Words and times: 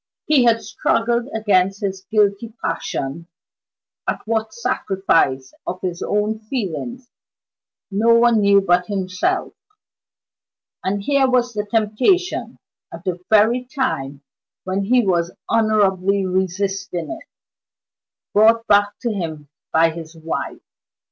He 0.25 0.45
had 0.45 0.63
struggled 0.63 1.29
against 1.31 1.81
his 1.81 2.01
guilty 2.09 2.55
passion 2.65 3.27
at 4.09 4.23
what 4.25 4.51
sacrifice 4.51 5.53
of 5.67 5.79
his 5.81 6.01
own 6.01 6.39
feelings 6.39 7.07
no 7.91 8.15
one 8.15 8.41
knew 8.41 8.61
but 8.61 8.87
himself 8.87 9.53
and 10.83 11.03
here 11.03 11.29
was 11.29 11.53
the 11.53 11.67
temptation, 11.67 12.57
at 12.91 13.03
the 13.03 13.19
very 13.29 13.63
time 13.65 14.23
when 14.63 14.85
he 14.85 15.05
was 15.05 15.35
honorably 15.47 16.25
resisting 16.25 17.11
it, 17.11 17.27
brought 18.33 18.65
back 18.65 18.93
to 19.01 19.11
him 19.13 19.49
by 19.71 19.91
his 19.91 20.15
wife! 20.15 20.63